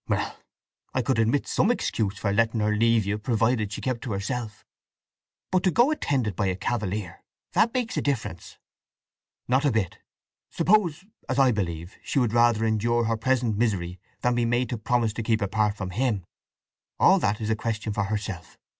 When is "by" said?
6.35-6.47